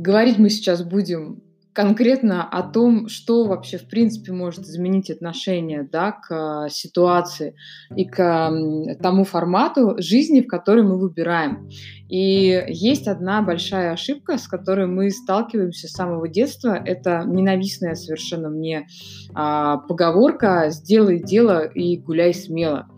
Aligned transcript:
Говорить 0.00 0.38
мы 0.38 0.48
сейчас 0.48 0.82
будем 0.82 1.42
конкретно 1.72 2.48
о 2.48 2.62
том, 2.62 3.08
что 3.08 3.46
вообще 3.46 3.78
в 3.78 3.88
принципе 3.88 4.32
может 4.32 4.60
изменить 4.60 5.10
отношение 5.10 5.88
да, 5.90 6.12
к 6.12 6.66
э, 6.66 6.70
ситуации 6.70 7.54
и 7.94 8.04
к 8.04 8.16
тому 9.00 9.24
формату 9.24 9.94
жизни, 9.98 10.40
в 10.40 10.48
который 10.48 10.82
мы 10.82 10.98
выбираем. 10.98 11.68
И 12.08 12.64
есть 12.68 13.06
одна 13.06 13.40
большая 13.40 13.92
ошибка, 13.92 14.36
с 14.36 14.48
которой 14.48 14.86
мы 14.86 15.10
сталкиваемся 15.10 15.86
с 15.86 15.92
самого 15.92 16.26
детства. 16.28 16.74
Это 16.74 17.22
ненавистная 17.24 17.94
совершенно 17.94 18.48
мне 18.48 18.88
а, 19.32 19.76
поговорка 19.76 20.70
«сделай 20.70 21.22
дело 21.22 21.64
и 21.64 21.96
гуляй 21.98 22.34
смело». 22.34 22.88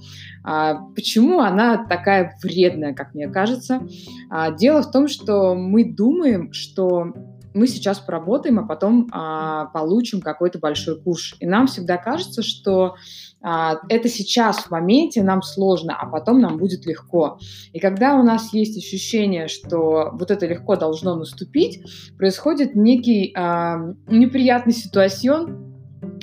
А, 0.45 0.77
почему 0.95 1.41
она 1.41 1.85
такая 1.87 2.37
вредная, 2.43 2.95
как 2.95 3.15
мне 3.15 3.29
кажется? 3.29 3.87
А, 4.31 4.51
дело 4.51 4.83
в 4.83 4.91
том, 4.91 5.09
что 5.09 5.55
мы 5.55 5.85
думаем, 5.85 6.53
что 6.53 7.13
мы 7.55 7.67
сейчас 7.67 7.99
поработаем, 7.99 8.59
а 8.59 8.67
потом 8.67 9.09
а, 9.13 9.67
получим 9.67 10.21
какой-то 10.21 10.59
большой 10.59 11.01
куш. 11.01 11.37
И 11.41 11.47
нам 11.47 11.67
всегда 11.67 11.97
кажется, 11.97 12.43
что 12.43 12.95
а, 13.43 13.81
это 13.89 14.09
сейчас 14.09 14.59
в 14.59 14.71
моменте 14.71 15.23
нам 15.23 15.43
сложно, 15.43 15.97
а 15.99 16.07
потом 16.07 16.41
нам 16.41 16.59
будет 16.59 16.87
легко. 16.87 17.39
И 17.73 17.81
когда 17.81 18.17
у 18.17 18.23
нас 18.23 18.53
есть 18.53 18.79
ощущение, 18.79 19.49
что 19.49 20.11
вот 20.13 20.31
это 20.31 20.47
легко 20.47 20.77
должно 20.77 21.17
наступить, 21.17 21.85
происходит 22.17 22.75
некий 22.75 23.33
а, 23.37 23.79
неприятный 24.07 24.73
ситуацион, 24.73 25.72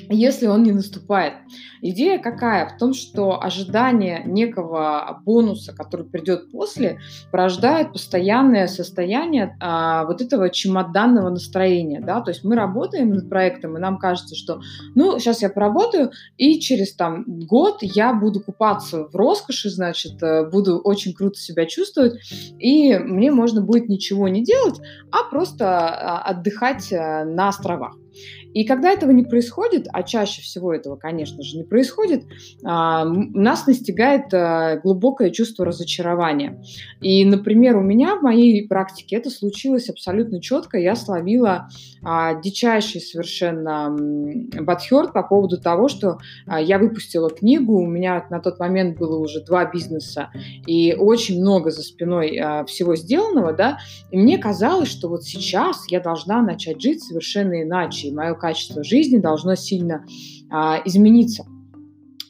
если 0.09 0.48
он 0.48 0.63
не 0.63 0.72
наступает. 0.72 1.34
Идея 1.81 2.20
какая? 2.20 2.67
В 2.67 2.77
том, 2.77 2.94
что 2.94 3.41
ожидание 3.41 4.23
некого 4.26 5.22
бонуса, 5.23 5.73
который 5.73 6.05
придет 6.05 6.52
после, 6.52 7.00
порождает 7.31 7.94
постоянное 7.94 8.67
состояние 8.67 9.56
а, 9.59 10.06
вот 10.06 10.22
этого 10.22 10.50
чемоданного 10.50 11.30
настроения. 11.30 12.02
Да? 12.02 12.22
То 12.22 12.31
есть 12.31 12.44
мы 12.44 12.56
работаем 12.56 13.11
над 13.11 13.30
проектом, 13.30 13.78
и 13.78 13.80
нам 13.80 13.98
кажется, 13.98 14.36
что 14.36 14.61
ну, 14.95 15.20
сейчас 15.20 15.42
я 15.42 15.50
поработаю, 15.50 16.11
и 16.38 16.59
через 16.59 16.94
там, 16.94 17.23
год 17.28 17.78
я 17.81 18.14
буду 18.14 18.42
купаться 18.42 19.05
в 19.05 19.16
роскоши, 19.16 19.70
значит, 19.70 20.22
э, 20.22 20.50
буду 20.50 20.80
очень 20.80 21.14
круто 21.14 21.39
себя 21.39 21.66
чувствовать, 21.66 22.20
и 22.59 22.98
мне 22.98 23.31
можно 23.31 23.61
будет 23.61 23.88
ничего 23.89 24.28
не 24.28 24.44
делать, 24.44 24.80
а 25.11 25.30
просто 25.30 25.66
а, 25.67 26.22
отдыхать 26.23 26.92
э, 26.92 27.23
на 27.23 27.50
островах. 27.50 27.95
И 28.53 28.66
когда 28.66 28.92
этого 28.92 29.12
не 29.12 29.23
происходит, 29.23 29.88
а 29.94 30.03
чаще 30.03 30.42
всего 30.42 30.73
этого, 30.73 30.95
конечно 30.95 31.44
же, 31.44 31.58
не 31.58 31.64
происходит, 31.64 32.23
а, 32.64 33.06
нас 33.06 33.67
настигает 33.67 34.34
а, 34.34 34.78
глубокое 34.78 35.30
чувство 35.30 35.66
разочарования. 35.66 36.61
И, 37.00 37.23
например, 37.26 37.78
у 37.78 37.81
меня 37.81 38.16
в 38.16 38.23
моей 38.23 38.67
практике 38.67 39.17
это 39.17 39.30
случилось 39.30 39.89
абсолютно 39.89 40.42
четко. 40.42 40.78
Я 40.78 40.95
словила 40.95 41.70
а, 42.03 42.42
дичайший 42.42 43.02
совершенно 43.02 43.95
бадхерт 44.61 45.14
по 45.14 45.23
поводу 45.23 45.61
того, 45.61 45.88
что 45.88 46.17
я 46.59 46.80
выпустила 46.80 47.30
книгу, 47.30 47.80
у 47.80 47.88
меня 47.88 48.26
на 48.30 48.39
тот 48.39 48.59
момент 48.59 48.98
было 48.98 49.20
уже 49.20 49.44
два 49.44 49.66
бизнеса 49.66 50.30
и 50.66 50.94
очень 50.94 51.39
много 51.39 51.72
за 51.72 51.81
спиной 51.81 52.39
всего 52.67 52.95
сделанного, 52.95 53.54
да, 53.54 53.80
и 54.11 54.17
мне 54.17 54.38
казалось, 54.38 54.89
что 54.89 55.09
вот 55.09 55.23
сейчас 55.23 55.86
я 55.89 56.00
должна 56.00 56.42
начать 56.42 56.81
жить 56.81 57.04
совершенно 57.04 57.61
иначе, 57.61 58.08
и 58.09 58.13
мое 58.13 58.33
качество 58.33 58.83
жизни 58.83 59.17
должно 59.17 59.55
сильно 59.55 60.05
а, 60.49 60.81
измениться. 60.85 61.45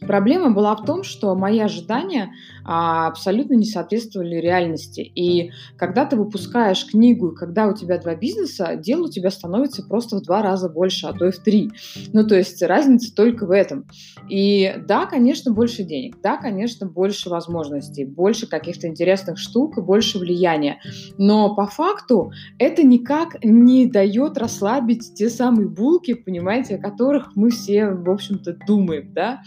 Проблема 0.02 0.52
была 0.52 0.76
в 0.76 0.86
том, 0.86 1.04
что 1.04 1.36
мои 1.36 1.60
ожидания 1.60 2.32
абсолютно 2.70 3.56
не 3.56 3.66
соответствовали 3.66 4.36
реальности. 4.36 5.02
И 5.02 5.52
когда 5.76 6.06
ты 6.06 6.16
выпускаешь 6.16 6.86
книгу, 6.86 7.32
когда 7.32 7.68
у 7.68 7.74
тебя 7.74 7.98
два 7.98 8.14
бизнеса, 8.14 8.76
дел 8.76 9.06
у 9.06 9.10
тебя 9.10 9.32
становится 9.32 9.82
просто 9.82 10.18
в 10.18 10.22
два 10.22 10.44
раза 10.44 10.70
больше, 10.70 11.08
а 11.08 11.14
то 11.14 11.26
и 11.26 11.32
в 11.32 11.40
три. 11.40 11.72
Ну, 12.14 12.28
то 12.28 12.36
есть 12.36 12.62
разница 12.62 13.14
только 13.16 13.48
в 13.48 13.52
этом. 13.52 13.86
И 14.30 14.76
да, 14.88 15.08
конечно, 15.08 15.52
больше 15.52 15.84
денег, 15.84 16.22
да, 16.22 16.38
конечно, 16.38 16.86
больше 16.86 17.30
возможностей, 17.30 18.06
больше 18.06 18.48
каких-то 18.48 18.88
интересных 18.88 19.40
штук 19.40 19.80
и 19.80 19.82
больше 19.82 20.20
влияния. 20.20 20.80
Но 21.18 21.56
по 21.56 21.66
факту 21.66 22.32
это 22.60 22.84
никак 22.84 23.44
не 23.44 23.88
дает 23.88 24.38
расслабить 24.38 25.16
те 25.16 25.30
самые 25.30 25.68
булки, 25.68 26.14
понимаете, 26.14 26.76
о 26.76 26.80
которых 26.80 27.36
мы 27.36 27.50
все, 27.50 27.90
в 27.90 28.10
общем-то, 28.12 28.58
думаем, 28.68 29.12
да. 29.14 29.42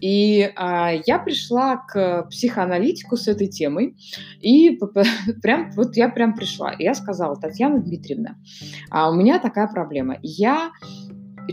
И 0.00 0.50
а, 0.54 0.92
я 1.06 1.18
пришла 1.18 1.76
к 1.76 2.28
психоаналитику 2.58 3.16
с 3.16 3.28
этой 3.28 3.48
темой, 3.48 3.96
и 4.40 4.78
прям 5.42 5.70
вот 5.72 5.96
я 5.96 6.08
прям 6.08 6.34
пришла, 6.34 6.72
и 6.72 6.84
я 6.84 6.94
сказала, 6.94 7.36
Татьяна 7.36 7.80
Дмитриевна, 7.80 8.36
а 8.90 9.10
у 9.10 9.14
меня 9.14 9.38
такая 9.38 9.68
проблема, 9.68 10.18
я 10.22 10.72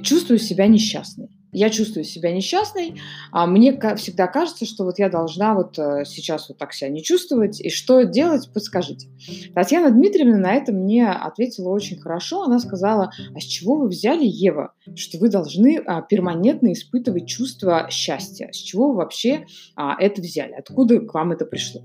чувствую 0.02 0.40
себя 0.40 0.68
несчастной 0.68 1.30
я 1.56 1.70
чувствую 1.70 2.04
себя 2.04 2.32
несчастной, 2.32 2.96
а 3.32 3.48
мне 3.48 3.80
всегда 3.96 4.28
кажется, 4.28 4.66
что 4.66 4.84
вот 4.84 5.00
я 5.00 5.10
должна 5.10 5.54
вот 5.54 5.80
э, 5.80 6.04
сейчас 6.06 6.50
вот 6.50 6.58
так 6.58 6.74
себя 6.74 6.90
не 6.90 7.02
чувствовать, 7.02 7.62
и 7.62 7.70
что 7.70 8.04
делать, 8.04 8.50
подскажите. 8.54 9.08
Татьяна 9.54 9.92
Дмитриевна 9.92 10.38
на 10.38 10.54
это 10.54 10.74
мне 10.74 11.10
ответила 11.10 11.70
очень 11.70 12.00
хорошо, 12.00 12.44
она 12.44 12.60
сказала, 12.60 13.12
а 13.34 13.40
с 13.40 13.44
чего 13.44 13.78
вы 13.78 13.88
взяли, 13.88 14.26
Ева, 14.26 14.74
что 14.96 15.18
вы 15.18 15.30
должны 15.30 15.78
а, 15.78 16.02
перманентно 16.02 16.74
испытывать 16.74 17.28
чувство 17.28 17.88
счастья, 17.90 18.50
с 18.52 18.58
чего 18.58 18.90
вы 18.90 18.96
вообще 18.96 19.46
а, 19.76 19.96
это 20.00 20.22
взяли, 20.22 20.54
откуда 20.54 21.00
к 21.00 21.14
вам 21.14 21.32
это 21.32 21.46
пришло? 21.46 21.82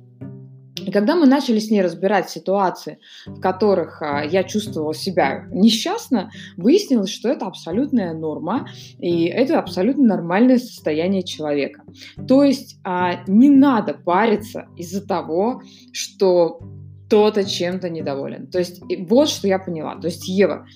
И 0.90 0.92
когда 0.92 1.14
мы 1.14 1.26
начали 1.26 1.60
с 1.60 1.70
ней 1.70 1.82
разбирать 1.82 2.30
ситуации, 2.30 2.98
в 3.24 3.38
которых 3.38 4.02
а, 4.02 4.24
я 4.24 4.42
чувствовала 4.42 4.92
себя 4.92 5.46
несчастно, 5.52 6.32
выяснилось, 6.56 7.10
что 7.10 7.28
это 7.28 7.46
абсолютная 7.46 8.12
норма, 8.12 8.68
и 8.98 9.26
это 9.26 9.60
абсолютно 9.60 10.02
нормальное 10.02 10.58
состояние 10.58 11.22
человека. 11.22 11.84
То 12.26 12.42
есть 12.42 12.80
а, 12.82 13.22
не 13.28 13.50
надо 13.50 13.94
париться 13.94 14.66
из-за 14.76 15.06
того, 15.06 15.62
что 15.92 16.58
кто-то 17.06 17.44
чем-то 17.44 17.88
недоволен. 17.88 18.48
То 18.48 18.58
есть 18.58 18.82
вот 19.08 19.28
что 19.28 19.46
я 19.46 19.60
поняла. 19.60 19.94
То 19.96 20.08
есть, 20.08 20.28
Ева, 20.28 20.66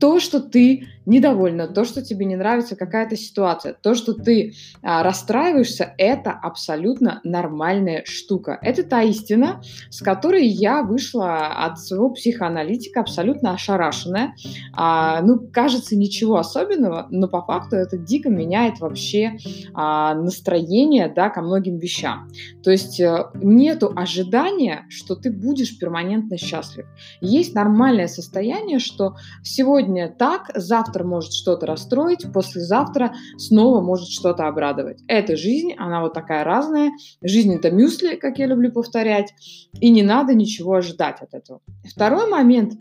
то, 0.00 0.20
что 0.20 0.40
ты 0.40 0.88
недовольна, 1.08 1.66
то, 1.66 1.84
что 1.84 2.02
тебе 2.02 2.26
не 2.26 2.36
нравится 2.36 2.76
какая-то 2.76 3.16
ситуация, 3.16 3.72
то, 3.72 3.94
что 3.94 4.12
ты 4.12 4.52
а, 4.82 5.02
расстраиваешься, 5.02 5.94
это 5.96 6.30
абсолютно 6.30 7.20
нормальная 7.24 8.04
штука. 8.04 8.58
Это 8.60 8.82
та 8.82 9.02
истина, 9.02 9.62
с 9.88 10.02
которой 10.02 10.46
я 10.46 10.82
вышла 10.82 11.46
от 11.64 11.80
своего 11.80 12.10
психоаналитика 12.10 13.00
абсолютно 13.00 13.52
ошарашенная. 13.52 14.34
А, 14.74 15.22
ну, 15.22 15.40
кажется, 15.50 15.96
ничего 15.96 16.36
особенного, 16.36 17.06
но 17.10 17.26
по 17.26 17.42
факту 17.42 17.76
это 17.76 17.96
дико 17.96 18.28
меняет 18.28 18.78
вообще 18.80 19.38
а, 19.72 20.14
настроение 20.14 21.10
да, 21.14 21.30
ко 21.30 21.40
многим 21.40 21.78
вещам. 21.78 22.28
То 22.62 22.70
есть 22.70 23.00
а, 23.00 23.30
нету 23.34 23.92
ожидания, 23.96 24.84
что 24.90 25.16
ты 25.16 25.32
будешь 25.32 25.78
перманентно 25.78 26.36
счастлив. 26.36 26.84
Есть 27.22 27.54
нормальное 27.54 28.08
состояние, 28.08 28.78
что 28.78 29.16
сегодня 29.42 29.87
так, 30.18 30.50
завтра 30.54 31.04
может 31.04 31.32
что-то 31.32 31.66
расстроить, 31.66 32.32
послезавтра 32.32 33.14
снова 33.36 33.80
может 33.80 34.08
что-то 34.08 34.46
обрадовать. 34.46 35.02
Это 35.08 35.36
жизнь, 35.36 35.72
она 35.76 36.02
вот 36.02 36.14
такая 36.14 36.44
разная. 36.44 36.90
Жизнь 37.22 37.54
это 37.54 37.70
мюсли, 37.70 38.16
как 38.16 38.38
я 38.38 38.46
люблю 38.46 38.72
повторять, 38.72 39.32
и 39.80 39.90
не 39.90 40.02
надо 40.02 40.34
ничего 40.34 40.74
ожидать 40.74 41.20
от 41.20 41.34
этого. 41.34 41.60
Второй 41.84 42.28
момент, 42.28 42.74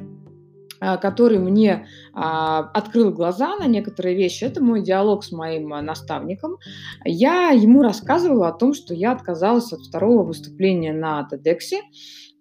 а, 0.80 0.98
который 0.98 1.40
мне 1.40 1.88
а, 2.14 2.60
открыл 2.74 3.12
глаза 3.12 3.56
на 3.56 3.66
некоторые 3.66 4.16
вещи, 4.16 4.44
это 4.44 4.64
мой 4.64 4.84
диалог 4.84 5.24
с 5.24 5.32
моим 5.32 5.74
а, 5.74 5.82
наставником. 5.82 6.58
Я 7.04 7.50
ему 7.50 7.82
рассказывала 7.82 8.50
о 8.50 8.54
том, 8.54 8.74
что 8.74 8.94
я 8.94 9.12
отказалась 9.12 9.74
от 9.74 9.82
второго 9.82 10.24
выступления 10.24 10.94
на 10.94 11.28
TEDx, 11.32 11.82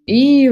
и 0.07 0.49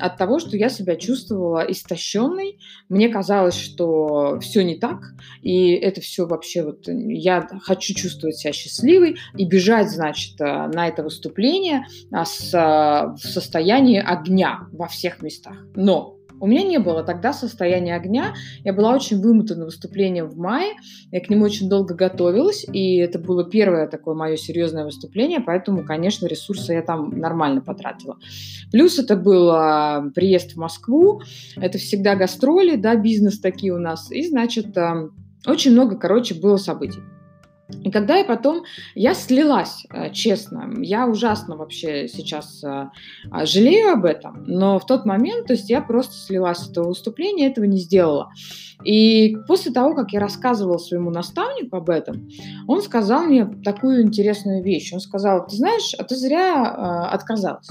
от 0.00 0.18
того, 0.18 0.40
что 0.40 0.56
я 0.56 0.68
себя 0.68 0.96
чувствовала 0.96 1.60
истощенной, 1.60 2.58
мне 2.88 3.08
казалось, 3.08 3.54
что 3.54 4.38
все 4.40 4.64
не 4.64 4.74
так, 4.74 4.98
и 5.42 5.70
это 5.70 6.00
все 6.00 6.26
вообще 6.26 6.64
вот 6.64 6.88
я 6.88 7.48
хочу 7.62 7.94
чувствовать 7.94 8.36
себя 8.36 8.52
счастливой 8.52 9.16
и 9.36 9.46
бежать, 9.46 9.90
значит, 9.90 10.40
э, 10.40 10.44
на 10.44 10.88
это 10.88 11.04
выступление 11.04 11.86
а, 12.10 12.24
с, 12.24 12.52
э, 12.52 13.14
в 13.16 13.20
состоянии 13.20 14.02
огня 14.04 14.66
во 14.72 14.88
всех 14.88 15.22
местах. 15.22 15.56
Но 15.76 16.15
у 16.40 16.46
меня 16.46 16.62
не 16.62 16.78
было 16.78 17.02
тогда 17.02 17.32
состояния 17.32 17.94
огня. 17.94 18.34
Я 18.64 18.72
была 18.72 18.94
очень 18.94 19.20
вымотана 19.20 19.64
выступлением 19.64 20.28
в 20.28 20.36
мае. 20.36 20.74
Я 21.10 21.20
к 21.20 21.30
нему 21.30 21.44
очень 21.44 21.68
долго 21.68 21.94
готовилась, 21.94 22.64
и 22.70 22.96
это 22.96 23.18
было 23.18 23.48
первое 23.48 23.86
такое 23.86 24.14
мое 24.14 24.36
серьезное 24.36 24.84
выступление, 24.84 25.40
поэтому, 25.40 25.84
конечно, 25.84 26.26
ресурсы 26.26 26.72
я 26.72 26.82
там 26.82 27.18
нормально 27.18 27.60
потратила. 27.60 28.18
Плюс 28.70 28.98
это 28.98 29.16
был 29.16 29.50
а, 29.50 30.10
приезд 30.14 30.52
в 30.52 30.56
Москву, 30.56 31.22
это 31.56 31.78
всегда 31.78 32.14
гастроли, 32.14 32.76
да, 32.76 32.96
бизнес 32.96 33.40
такие 33.40 33.72
у 33.72 33.78
нас, 33.78 34.10
и, 34.10 34.26
значит, 34.28 34.76
а, 34.76 35.08
очень 35.46 35.72
много, 35.72 35.96
короче, 35.96 36.34
было 36.34 36.56
событий. 36.56 37.00
И 37.68 37.90
когда 37.90 38.16
я 38.16 38.24
потом, 38.24 38.62
я 38.94 39.12
слилась, 39.12 39.86
э, 39.92 40.12
честно, 40.12 40.70
я 40.78 41.08
ужасно 41.08 41.56
вообще 41.56 42.06
сейчас 42.06 42.62
э, 42.62 42.90
а, 43.30 43.44
жалею 43.44 43.92
об 43.92 44.04
этом, 44.04 44.44
но 44.46 44.78
в 44.78 44.86
тот 44.86 45.04
момент, 45.04 45.48
то 45.48 45.54
есть 45.54 45.68
я 45.68 45.80
просто 45.80 46.14
слилась 46.14 46.58
с 46.58 46.70
этого 46.70 46.88
выступления, 46.88 47.48
этого 47.48 47.64
не 47.64 47.78
сделала. 47.78 48.30
И 48.84 49.36
после 49.48 49.72
того, 49.72 49.96
как 49.96 50.12
я 50.12 50.20
рассказывала 50.20 50.78
своему 50.78 51.10
наставнику 51.10 51.76
об 51.76 51.90
этом, 51.90 52.28
он 52.68 52.82
сказал 52.82 53.24
мне 53.24 53.46
такую 53.64 54.02
интересную 54.02 54.62
вещь. 54.62 54.92
Он 54.92 55.00
сказал, 55.00 55.46
ты 55.46 55.56
знаешь, 55.56 55.92
а 55.98 56.04
ты 56.04 56.14
зря 56.14 56.62
э, 56.62 57.14
отказалась. 57.14 57.70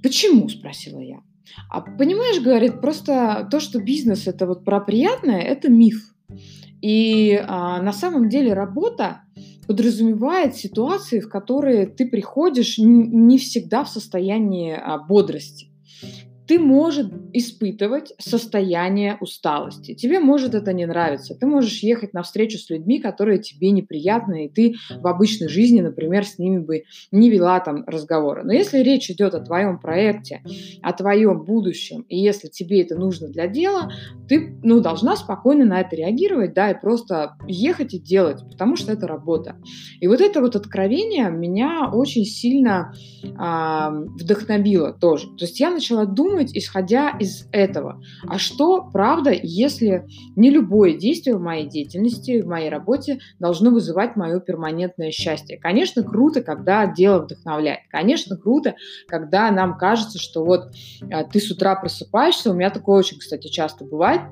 Почему, 0.00 0.48
спросила 0.48 1.00
я. 1.00 1.18
А 1.70 1.80
понимаешь, 1.80 2.40
говорит, 2.40 2.80
просто 2.80 3.48
то, 3.50 3.58
что 3.58 3.80
бизнес 3.80 4.28
это 4.28 4.46
вот 4.46 4.64
про 4.64 4.80
приятное, 4.80 5.40
это 5.40 5.68
миф. 5.68 6.14
И 6.82 7.40
а, 7.42 7.80
на 7.80 7.92
самом 7.92 8.28
деле 8.28 8.52
работа 8.52 9.22
подразумевает 9.66 10.56
ситуации, 10.56 11.20
в 11.20 11.28
которые 11.28 11.86
ты 11.86 12.06
приходишь 12.06 12.74
не 12.78 13.38
всегда 13.38 13.84
в 13.84 13.88
состоянии 13.88 14.74
а, 14.74 14.98
бодрости 14.98 15.71
ты 16.52 16.58
можешь 16.58 17.06
испытывать 17.32 18.12
состояние 18.18 19.16
усталости. 19.22 19.94
Тебе 19.94 20.20
может 20.20 20.54
это 20.54 20.74
не 20.74 20.84
нравиться. 20.84 21.34
Ты 21.34 21.46
можешь 21.46 21.82
ехать 21.82 22.12
на 22.12 22.22
встречу 22.22 22.58
с 22.58 22.68
людьми, 22.68 23.00
которые 23.00 23.38
тебе 23.38 23.70
неприятны, 23.70 24.44
и 24.44 24.48
ты 24.50 24.74
в 25.00 25.06
обычной 25.06 25.48
жизни, 25.48 25.80
например, 25.80 26.26
с 26.26 26.38
ними 26.38 26.58
бы 26.58 26.82
не 27.10 27.30
вела 27.30 27.58
там 27.60 27.84
разговоры. 27.86 28.42
Но 28.44 28.52
если 28.52 28.80
речь 28.80 29.10
идет 29.10 29.34
о 29.34 29.40
твоем 29.40 29.78
проекте, 29.78 30.42
о 30.82 30.92
твоем 30.92 31.42
будущем, 31.42 32.02
и 32.10 32.18
если 32.18 32.48
тебе 32.48 32.82
это 32.82 32.96
нужно 32.96 33.28
для 33.28 33.46
дела, 33.46 33.90
ты 34.28 34.54
ну, 34.62 34.80
должна 34.80 35.16
спокойно 35.16 35.64
на 35.64 35.80
это 35.80 35.96
реагировать, 35.96 36.52
да, 36.52 36.70
и 36.70 36.78
просто 36.78 37.36
ехать 37.48 37.94
и 37.94 37.98
делать, 37.98 38.42
потому 38.50 38.76
что 38.76 38.92
это 38.92 39.06
работа. 39.06 39.56
И 40.00 40.06
вот 40.06 40.20
это 40.20 40.42
вот 40.42 40.54
откровение 40.54 41.30
меня 41.30 41.88
очень 41.90 42.26
сильно 42.26 42.92
э, 43.24 43.28
вдохновило 44.20 44.92
тоже. 44.92 45.28
То 45.38 45.46
есть 45.46 45.58
я 45.58 45.70
начала 45.70 46.04
думать, 46.04 46.41
думать, 46.42 46.56
исходя 46.56 47.10
из 47.18 47.46
этого. 47.52 48.02
А 48.26 48.38
что, 48.38 48.88
правда, 48.92 49.30
если 49.30 50.06
не 50.36 50.50
любое 50.50 50.94
действие 50.94 51.36
в 51.36 51.40
моей 51.40 51.68
деятельности, 51.68 52.40
в 52.40 52.46
моей 52.46 52.68
работе 52.68 53.20
должно 53.38 53.70
вызывать 53.70 54.16
мое 54.16 54.40
перманентное 54.40 55.10
счастье? 55.10 55.58
Конечно, 55.58 56.02
круто, 56.02 56.42
когда 56.42 56.86
дело 56.86 57.22
вдохновляет. 57.22 57.80
Конечно, 57.90 58.36
круто, 58.36 58.74
когда 59.08 59.50
нам 59.50 59.76
кажется, 59.78 60.18
что 60.18 60.44
вот 60.44 60.72
а, 61.10 61.24
ты 61.24 61.40
с 61.40 61.50
утра 61.50 61.74
просыпаешься, 61.76 62.50
у 62.50 62.54
меня 62.54 62.70
такое 62.70 62.98
очень, 62.98 63.18
кстати, 63.18 63.48
часто 63.48 63.84
бывает, 63.84 64.22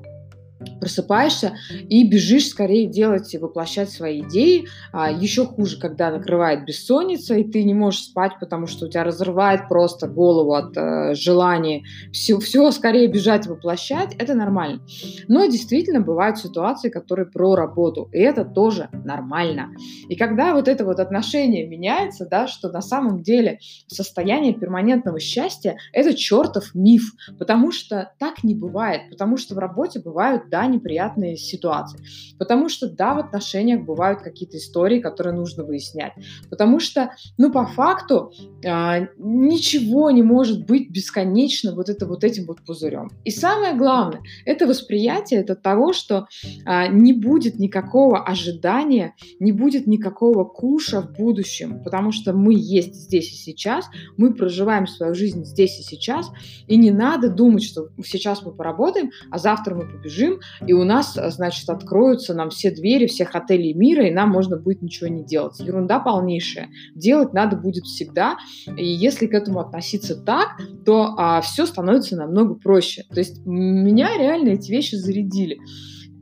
просыпаешься 0.79 1.53
и 1.89 2.07
бежишь 2.07 2.47
скорее 2.47 2.87
делать 2.87 3.33
и 3.33 3.37
воплощать 3.37 3.89
свои 3.89 4.21
идеи. 4.21 4.67
А 4.91 5.11
еще 5.11 5.45
хуже, 5.45 5.79
когда 5.79 6.11
накрывает 6.11 6.65
бессонница, 6.65 7.35
и 7.35 7.43
ты 7.43 7.63
не 7.63 7.73
можешь 7.73 8.01
спать, 8.01 8.33
потому 8.39 8.67
что 8.67 8.85
у 8.85 8.89
тебя 8.89 9.03
разрывает 9.03 9.67
просто 9.67 10.07
голову 10.07 10.53
от 10.53 10.75
э, 10.77 11.13
желания 11.15 11.83
все, 12.11 12.39
все 12.39 12.71
скорее 12.71 13.07
бежать 13.07 13.47
воплощать. 13.47 14.15
Это 14.17 14.33
нормально. 14.33 14.81
Но 15.27 15.45
действительно 15.45 16.01
бывают 16.01 16.37
ситуации, 16.37 16.89
которые 16.89 17.25
про 17.25 17.55
работу, 17.55 18.09
и 18.11 18.19
это 18.19 18.45
тоже 18.45 18.89
нормально. 18.91 19.69
И 20.09 20.15
когда 20.15 20.53
вот 20.53 20.67
это 20.67 20.85
вот 20.85 20.99
отношение 20.99 21.67
меняется, 21.67 22.27
да, 22.29 22.47
что 22.47 22.69
на 22.69 22.81
самом 22.81 23.21
деле 23.21 23.59
состояние 23.87 24.53
перманентного 24.53 25.19
счастья– 25.19 25.77
это 25.93 26.13
чертов 26.13 26.73
миф, 26.73 27.13
потому 27.37 27.71
что 27.71 28.11
так 28.19 28.43
не 28.43 28.55
бывает, 28.55 29.09
потому 29.09 29.37
что 29.37 29.55
в 29.55 29.57
работе 29.57 29.99
бывают 29.99 30.49
да, 30.51 30.67
неприятные 30.67 31.37
ситуации. 31.37 31.99
Потому 32.37 32.69
что, 32.69 32.89
да, 32.89 33.15
в 33.15 33.19
отношениях 33.19 33.83
бывают 33.83 34.21
какие-то 34.21 34.57
истории, 34.57 34.99
которые 34.99 35.33
нужно 35.33 35.63
выяснять. 35.63 36.13
Потому 36.49 36.79
что, 36.79 37.11
ну, 37.37 37.51
по 37.51 37.65
факту, 37.65 38.31
э, 38.63 39.07
ничего 39.17 40.11
не 40.11 40.23
может 40.23 40.65
быть 40.65 40.91
бесконечно 40.91 41.73
вот 41.73 41.89
это 41.89 42.05
вот 42.05 42.23
этим 42.23 42.45
вот 42.45 42.61
пузырем. 42.65 43.09
И 43.23 43.31
самое 43.31 43.75
главное, 43.75 44.21
это 44.45 44.67
восприятие 44.67 45.39
это 45.39 45.55
того, 45.55 45.93
что 45.93 46.27
э, 46.65 46.87
не 46.89 47.13
будет 47.13 47.57
никакого 47.57 48.23
ожидания, 48.23 49.15
не 49.39 49.53
будет 49.53 49.87
никакого 49.87 50.43
куша 50.43 51.01
в 51.01 51.13
будущем, 51.13 51.81
потому 51.83 52.11
что 52.11 52.33
мы 52.33 52.53
есть 52.53 52.95
здесь 52.95 53.31
и 53.31 53.35
сейчас, 53.35 53.85
мы 54.17 54.33
проживаем 54.33 54.87
свою 54.87 55.15
жизнь 55.15 55.45
здесь 55.45 55.79
и 55.79 55.83
сейчас, 55.83 56.29
и 56.67 56.75
не 56.75 56.91
надо 56.91 57.29
думать, 57.29 57.63
что 57.63 57.87
сейчас 58.03 58.43
мы 58.43 58.51
поработаем, 58.51 59.11
а 59.29 59.37
завтра 59.37 59.75
мы 59.75 59.87
побежим, 59.87 60.40
и 60.65 60.73
у 60.73 60.83
нас, 60.83 61.17
значит, 61.29 61.69
откроются 61.69 62.33
нам 62.33 62.49
все 62.49 62.71
двери 62.71 63.07
всех 63.07 63.35
отелей 63.35 63.73
мира, 63.73 64.07
и 64.07 64.11
нам 64.11 64.29
можно 64.29 64.57
будет 64.57 64.81
ничего 64.81 65.09
не 65.09 65.23
делать. 65.23 65.59
Ерунда 65.59 65.99
полнейшая. 65.99 66.69
Делать 66.95 67.33
надо 67.33 67.57
будет 67.57 67.83
всегда, 67.83 68.37
и 68.77 68.85
если 68.85 69.27
к 69.27 69.33
этому 69.33 69.59
относиться 69.59 70.15
так, 70.15 70.59
то 70.85 71.15
а, 71.17 71.41
все 71.41 71.65
становится 71.65 72.15
намного 72.15 72.55
проще. 72.55 73.03
То 73.09 73.19
есть 73.19 73.45
меня 73.45 74.17
реально 74.17 74.49
эти 74.49 74.71
вещи 74.71 74.95
зарядили. 74.95 75.59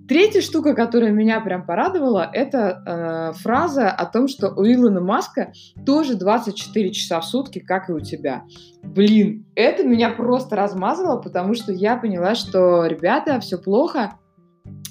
Третья 0.10 0.42
штука, 0.42 0.74
которая 0.74 1.12
меня 1.12 1.40
прям 1.40 1.68
порадовала, 1.68 2.28
это 2.34 3.32
э, 3.36 3.40
фраза 3.40 3.92
о 3.92 4.08
том, 4.08 4.28
что 4.28 4.50
у 4.50 4.66
Илона 4.66 5.02
Маска 5.02 5.54
тоже 5.86 6.16
24 6.16 6.92
часа 6.92 7.22
в 7.22 7.26
сутки, 7.26 7.60
как 7.60 7.92
и 7.92 7.94
у 7.94 8.00
тебя. 8.00 8.42
Блин, 8.82 9.46
это 9.54 9.84
меня 9.84 10.10
просто 10.10 10.56
размазало, 10.56 11.22
потому 11.22 11.54
что 11.54 11.72
я 11.72 11.96
поняла, 11.96 12.34
что, 12.34 12.88
ребята, 12.88 13.40
все 13.40 13.60
плохо, 13.60 14.16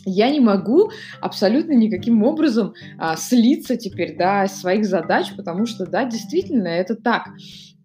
я 0.04 0.30
не 0.30 0.38
могу 0.38 0.92
абсолютно 1.20 1.72
никаким 1.72 2.22
образом 2.22 2.74
а, 2.96 3.16
слиться 3.16 3.76
теперь, 3.76 4.16
да, 4.16 4.46
своих 4.46 4.84
задач, 4.84 5.34
потому 5.36 5.66
что, 5.66 5.84
да, 5.84 6.04
действительно, 6.04 6.68
это 6.68 6.94
так. 6.94 7.24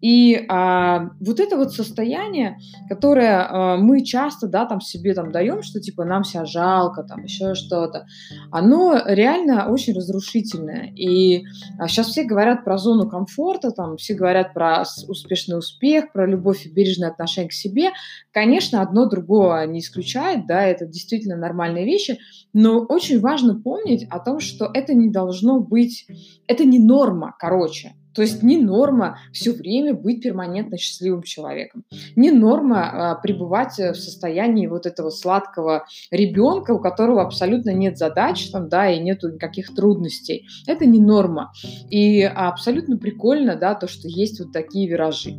И 0.04 0.44
а, 0.50 1.12
вот 1.18 1.40
это 1.40 1.56
вот 1.56 1.72
состояние, 1.72 2.58
которое 2.90 3.48
а, 3.48 3.76
мы 3.78 4.04
часто, 4.04 4.48
да, 4.48 4.66
там 4.66 4.82
себе 4.82 5.14
там 5.14 5.32
даем, 5.32 5.62
что 5.62 5.80
типа 5.80 6.04
нам 6.04 6.24
себя 6.24 6.44
жалко, 6.44 7.04
там 7.04 7.22
еще 7.22 7.54
что-то, 7.54 8.04
оно 8.50 9.00
реально 9.06 9.70
очень 9.70 9.94
разрушительное. 9.94 10.92
И 10.94 11.46
а, 11.78 11.88
сейчас 11.88 12.08
все 12.08 12.24
говорят 12.24 12.64
про 12.64 12.76
зону 12.76 13.08
комфорта, 13.08 13.70
там 13.70 13.96
все 13.96 14.12
говорят 14.12 14.52
про 14.52 14.84
успешный 15.08 15.56
успех, 15.56 16.12
про 16.12 16.26
любовь 16.26 16.66
и 16.66 16.70
бережное 16.70 17.08
отношение 17.08 17.48
к 17.48 17.54
себе. 17.54 17.92
Конечно, 18.30 18.82
одно 18.82 19.06
другого 19.08 19.64
не 19.64 19.78
исключает, 19.78 20.46
да, 20.46 20.64
это 20.64 20.84
действительно 20.84 21.36
нормальные 21.36 21.86
вещи, 21.86 22.18
но 22.52 22.80
очень 22.80 23.20
важно 23.20 23.58
помнить 23.58 24.06
о 24.10 24.18
том, 24.18 24.40
что 24.40 24.70
это 24.74 24.92
не 24.92 25.08
должно 25.08 25.60
быть, 25.60 26.06
это 26.46 26.66
не 26.66 26.78
норма, 26.78 27.34
короче. 27.38 27.94
То 28.14 28.22
есть 28.22 28.42
не 28.42 28.58
норма 28.58 29.18
все 29.32 29.52
время 29.52 29.94
быть 29.94 30.22
перманентно 30.22 30.78
счастливым 30.78 31.22
человеком. 31.22 31.84
Не 32.16 32.30
норма 32.30 33.12
а, 33.12 33.14
пребывать 33.16 33.78
в 33.78 33.94
состоянии 33.94 34.66
вот 34.66 34.86
этого 34.86 35.10
сладкого 35.10 35.86
ребенка, 36.10 36.72
у 36.72 36.78
которого 36.78 37.22
абсолютно 37.22 37.70
нет 37.70 37.98
задач 37.98 38.50
там, 38.50 38.68
да, 38.68 38.90
и 38.90 39.00
нету 39.00 39.32
никаких 39.32 39.74
трудностей. 39.74 40.46
Это 40.66 40.86
не 40.86 41.00
норма. 41.00 41.52
И 41.90 42.22
абсолютно 42.22 42.96
прикольно, 42.96 43.56
да, 43.56 43.74
то, 43.74 43.88
что 43.88 44.08
есть 44.08 44.40
вот 44.40 44.52
такие 44.52 44.88
виражи. 44.88 45.34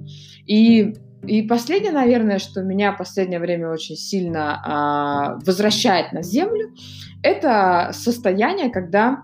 И 0.45 0.95
и 1.27 1.41
последнее, 1.41 1.91
наверное, 1.91 2.37
что 2.37 2.61
меня 2.61 2.91
в 2.91 2.99
последнее 2.99 3.39
время 3.39 3.71
очень 3.71 3.95
сильно 3.95 4.61
а, 4.63 5.39
возвращает 5.45 6.13
на 6.13 6.21
землю, 6.21 6.71
это 7.23 7.89
состояние, 7.93 8.69
когда 8.69 9.23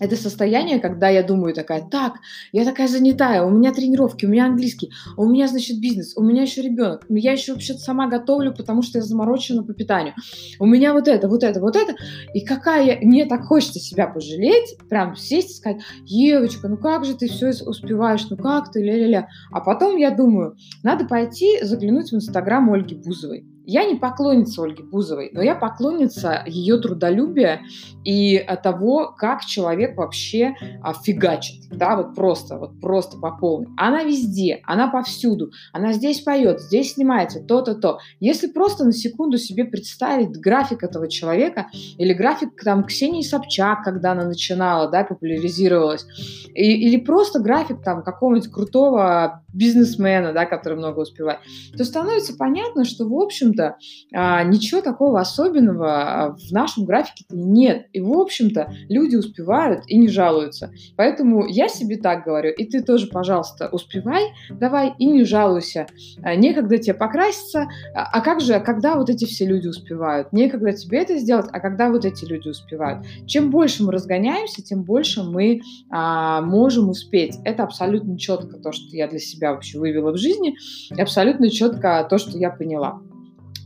это 0.00 0.16
состояние, 0.16 0.78
когда 0.78 1.08
я 1.08 1.22
думаю 1.22 1.54
такая, 1.54 1.82
так, 1.88 2.14
я 2.52 2.64
такая 2.64 2.88
занятая, 2.88 3.42
у 3.42 3.50
меня 3.50 3.72
тренировки, 3.72 4.26
у 4.26 4.28
меня 4.28 4.46
английский, 4.46 4.90
у 5.16 5.26
меня, 5.26 5.48
значит, 5.48 5.80
бизнес, 5.80 6.16
у 6.16 6.22
меня 6.22 6.42
еще 6.42 6.62
ребенок, 6.62 7.04
я 7.08 7.32
еще 7.32 7.52
вообще-то 7.52 7.80
сама 7.80 8.08
готовлю, 8.08 8.54
потому 8.54 8.82
что 8.82 8.98
я 8.98 9.04
заморочена 9.04 9.62
по 9.62 9.72
питанию. 9.72 10.14
У 10.58 10.66
меня 10.66 10.92
вот 10.92 11.08
это, 11.08 11.28
вот 11.28 11.42
это, 11.42 11.60
вот 11.60 11.76
это. 11.76 11.94
И 12.34 12.44
какая, 12.44 12.98
мне 13.00 13.26
так 13.26 13.44
хочется 13.44 13.78
себя 13.80 14.06
пожалеть, 14.06 14.76
прям 14.88 15.16
сесть 15.16 15.50
и 15.50 15.54
сказать, 15.54 15.82
Евочка, 16.04 16.68
ну 16.68 16.76
как 16.76 17.04
же 17.04 17.14
ты 17.14 17.28
все 17.28 17.48
успеваешь, 17.48 18.28
ну 18.30 18.36
как 18.36 18.70
ты, 18.70 18.82
ля-ля-ля. 18.82 19.28
А 19.50 19.60
потом 19.60 19.96
я 19.96 20.10
думаю, 20.10 20.56
надо 20.82 21.06
пойти 21.06 21.58
заглянуть 21.62 22.10
в 22.10 22.14
инстаграм 22.14 22.70
Ольги 22.72 22.94
Бузовой. 22.94 23.44
Я 23.68 23.84
не 23.84 23.96
поклонница 23.96 24.62
Ольги 24.62 24.82
Бузовой, 24.82 25.28
но 25.34 25.42
я 25.42 25.54
поклонница 25.54 26.42
ее 26.46 26.78
трудолюбия 26.78 27.60
и 28.02 28.42
того, 28.62 29.12
как 29.14 29.44
человек 29.44 29.94
вообще 29.98 30.54
а, 30.82 30.94
фигачит, 30.94 31.64
да, 31.70 31.94
вот 31.94 32.14
просто, 32.14 32.56
вот 32.56 32.80
просто 32.80 33.18
по 33.18 33.30
полной. 33.30 33.68
Она 33.76 34.04
везде, 34.04 34.62
она 34.64 34.88
повсюду, 34.88 35.50
она 35.74 35.92
здесь 35.92 36.22
поет, 36.22 36.62
здесь 36.62 36.94
снимается, 36.94 37.40
то-то, 37.40 37.74
то. 37.74 37.98
Если 38.20 38.46
просто 38.46 38.86
на 38.86 38.92
секунду 38.92 39.36
себе 39.36 39.66
представить 39.66 40.30
график 40.40 40.82
этого 40.82 41.06
человека 41.06 41.66
или 41.98 42.14
график 42.14 42.58
там 42.64 42.84
Ксении 42.84 43.20
Собчак, 43.20 43.84
когда 43.84 44.12
она 44.12 44.24
начинала, 44.24 44.88
да, 44.88 45.04
популяризировалась, 45.04 46.06
и, 46.54 46.88
или 46.88 46.96
просто 46.96 47.38
график 47.38 47.82
там 47.82 48.02
какого-нибудь 48.02 48.50
крутого 48.50 49.42
бизнесмена, 49.52 50.32
да, 50.32 50.46
который 50.46 50.78
много 50.78 51.00
успевает, 51.00 51.40
то 51.76 51.84
становится 51.84 52.34
понятно, 52.34 52.86
что, 52.86 53.06
в 53.06 53.14
общем 53.14 53.52
общем-то, 53.58 53.76
а, 54.14 54.44
ничего 54.44 54.80
такого 54.80 55.20
особенного 55.20 55.88
а, 55.88 56.36
в 56.36 56.52
нашем 56.52 56.84
графике-то 56.84 57.36
нет. 57.36 57.86
И, 57.92 58.00
в 58.00 58.12
общем-то, 58.12 58.72
люди 58.88 59.16
успевают 59.16 59.84
и 59.86 59.98
не 59.98 60.08
жалуются. 60.08 60.70
Поэтому 60.96 61.46
я 61.46 61.68
себе 61.68 61.96
так 61.96 62.24
говорю, 62.24 62.52
и 62.52 62.64
ты 62.64 62.82
тоже, 62.82 63.08
пожалуйста, 63.08 63.68
успевай, 63.70 64.24
давай 64.50 64.94
и 64.98 65.06
не 65.06 65.24
жалуйся. 65.24 65.86
А, 66.22 66.34
некогда 66.34 66.78
тебе 66.78 66.94
покраситься, 66.94 67.68
а 67.94 68.20
как 68.20 68.40
же, 68.40 68.60
когда 68.60 68.96
вот 68.96 69.10
эти 69.10 69.24
все 69.24 69.46
люди 69.46 69.66
успевают? 69.66 70.32
Некогда 70.32 70.72
тебе 70.72 71.02
это 71.02 71.16
сделать, 71.18 71.46
а 71.52 71.60
когда 71.60 71.90
вот 71.90 72.04
эти 72.04 72.24
люди 72.24 72.48
успевают? 72.48 73.06
Чем 73.26 73.50
больше 73.50 73.84
мы 73.84 73.92
разгоняемся, 73.92 74.62
тем 74.62 74.82
больше 74.82 75.22
мы 75.22 75.60
а, 75.90 76.40
можем 76.40 76.88
успеть. 76.88 77.36
Это 77.44 77.64
абсолютно 77.64 78.18
четко 78.18 78.58
то, 78.58 78.72
что 78.72 78.96
я 78.96 79.08
для 79.08 79.18
себя 79.18 79.52
вообще 79.52 79.78
вывела 79.78 80.12
в 80.12 80.16
жизни, 80.16 80.54
и 80.94 81.00
абсолютно 81.00 81.50
четко 81.50 82.06
то, 82.08 82.18
что 82.18 82.38
я 82.38 82.50
поняла. 82.50 83.00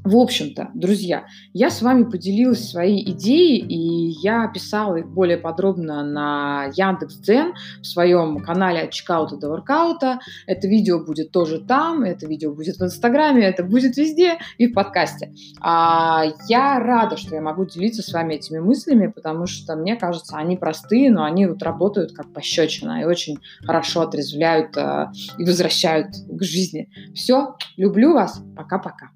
В 0.04 0.16
общем-то, 0.16 0.70
друзья, 0.74 1.26
я 1.52 1.70
с 1.70 1.80
вами 1.80 2.02
поделилась 2.02 2.68
своей 2.68 3.08
идеей, 3.12 3.58
и 3.58 4.10
я 4.20 4.44
описала 4.44 4.96
их 4.96 5.06
более 5.06 5.38
подробно 5.38 6.02
на 6.02 6.64
Яндекс.Дзен 6.74 7.54
в 7.80 7.86
своем 7.86 8.40
канале 8.40 8.80
от 8.80 8.90
чекаута 8.90 9.36
до 9.36 9.48
воркаута. 9.48 10.18
Это 10.48 10.66
видео 10.66 11.04
будет 11.04 11.30
тоже 11.30 11.60
там, 11.60 12.02
это 12.02 12.26
видео 12.26 12.52
будет 12.52 12.78
в 12.78 12.82
Инстаграме, 12.82 13.44
это 13.44 13.62
будет 13.62 13.96
везде 13.96 14.38
и 14.58 14.66
в 14.66 14.72
подкасте. 14.72 15.34
А 15.60 16.24
я 16.48 16.80
рада, 16.80 17.16
что 17.16 17.36
я 17.36 17.40
могу 17.40 17.64
делиться 17.64 18.02
с 18.02 18.12
вами 18.12 18.34
этими 18.34 18.58
мыслями, 18.58 19.06
потому 19.06 19.46
что, 19.46 19.76
мне 19.76 19.94
кажется, 19.94 20.36
они 20.36 20.56
простые, 20.56 21.12
но 21.12 21.22
они 21.22 21.46
вот 21.46 21.62
работают 21.62 22.10
как 22.10 22.32
пощечина 22.32 23.02
и 23.02 23.04
очень 23.04 23.38
хорошо 23.64 24.00
отрезвляют 24.00 24.76
э, 24.76 25.12
и 25.38 25.44
возвращают 25.44 26.08
к 26.28 26.42
жизни. 26.42 26.90
Все, 27.14 27.54
люблю 27.76 28.14
вас, 28.14 28.42
пока-пока. 28.56 29.10